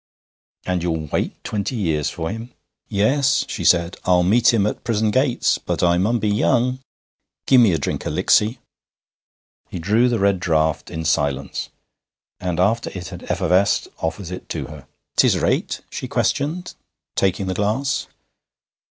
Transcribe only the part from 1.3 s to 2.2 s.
twenty years